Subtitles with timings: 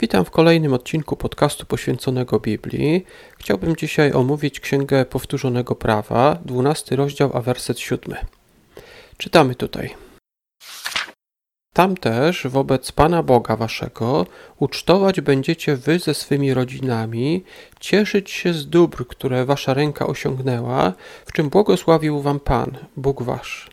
[0.00, 3.04] Witam w kolejnym odcinku podcastu poświęconego Biblii.
[3.38, 8.16] Chciałbym dzisiaj omówić Księgę Powtórzonego Prawa, 12 rozdział, a werset 7.
[9.16, 9.94] Czytamy tutaj.
[11.74, 14.26] Tam też wobec Pana Boga Waszego
[14.58, 17.44] ucztować będziecie Wy ze swymi rodzinami,
[17.80, 20.92] cieszyć się z dóbr, które Wasza ręka osiągnęła,
[21.26, 23.70] w czym błogosławił Wam Pan, Bóg Wasz.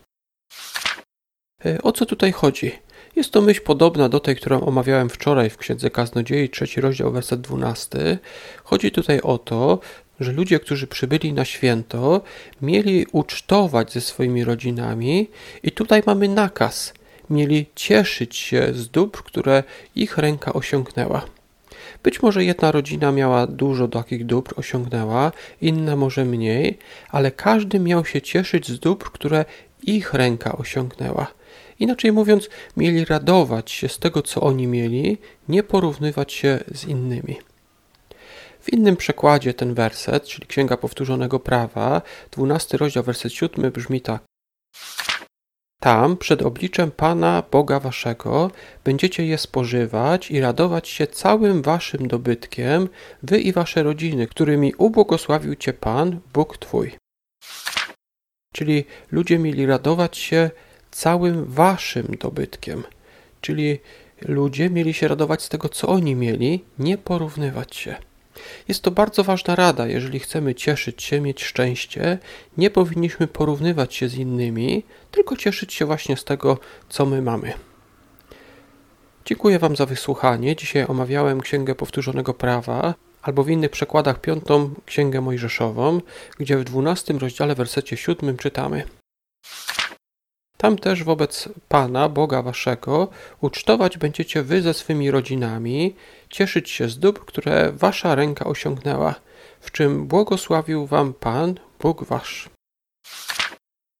[1.66, 2.85] E, o co tutaj chodzi?
[3.16, 7.40] Jest to myśl podobna do tej, którą omawiałem wczoraj w Księdze Kaznodziei, trzeci rozdział, werset
[7.40, 8.18] 12.
[8.64, 9.78] Chodzi tutaj o to,
[10.20, 12.20] że ludzie, którzy przybyli na święto,
[12.62, 15.28] mieli ucztować ze swoimi rodzinami
[15.62, 16.94] i tutaj mamy nakaz.
[17.30, 19.62] Mieli cieszyć się z dóbr, które
[19.94, 21.26] ich ręka osiągnęła.
[22.02, 26.78] Być może jedna rodzina miała dużo takich dóbr, osiągnęła, inna może mniej,
[27.10, 29.44] ale każdy miał się cieszyć z dóbr, które
[29.86, 31.26] ich ręka osiągnęła.
[31.78, 35.18] Inaczej mówiąc, mieli radować się z tego, co oni mieli,
[35.48, 37.36] nie porównywać się z innymi.
[38.60, 44.22] W innym przekładzie ten werset, czyli Księga Powtórzonego Prawa, 12 rozdział, werset 7 brzmi tak.
[45.80, 48.50] Tam, przed obliczem Pana Boga Waszego,
[48.84, 52.88] będziecie je spożywać i radować się całym Waszym dobytkiem,
[53.22, 56.96] Wy i Wasze rodziny, którymi ubłogosławił Cię Pan, Bóg Twój.
[58.56, 60.50] Czyli ludzie mieli radować się
[60.90, 62.82] całym waszym dobytkiem.
[63.40, 63.78] Czyli
[64.22, 67.96] ludzie mieli się radować z tego, co oni mieli, nie porównywać się.
[68.68, 72.18] Jest to bardzo ważna rada, jeżeli chcemy cieszyć się, mieć szczęście,
[72.56, 77.52] nie powinniśmy porównywać się z innymi, tylko cieszyć się właśnie z tego, co my mamy.
[79.24, 80.56] Dziękuję Wam za wysłuchanie.
[80.56, 82.94] Dzisiaj omawiałem Księgę Powtórzonego Prawa,
[83.26, 86.00] albo w innych przekładach piątą Księgę Mojżeszową,
[86.38, 88.84] gdzie w dwunastym rozdziale, wersecie siódmym czytamy–
[90.56, 93.08] tam też wobec Pana, Boga Waszego,
[93.40, 95.96] ucztować będziecie Wy ze swymi rodzinami,
[96.30, 99.14] cieszyć się z dóbr, które Wasza ręka osiągnęła,
[99.60, 102.50] w czym błogosławił Wam Pan, Bóg Wasz.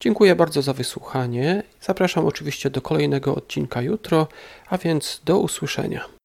[0.03, 1.63] Dziękuję bardzo za wysłuchanie.
[1.81, 4.29] Zapraszam oczywiście do kolejnego odcinka jutro,
[4.69, 6.16] a więc do usłyszenia.